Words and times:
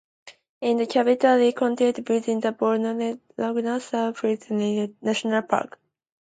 It 0.61 0.79
is 0.81 0.87
completely 0.87 1.53
contained 1.53 2.09
within 2.09 2.39
the 2.39 2.51
boundaries 2.53 3.13
of 3.13 3.21
Laguna 3.37 3.79
San 3.79 4.07
Rafael 4.13 4.87
National 5.03 5.43
Park. 5.43 5.77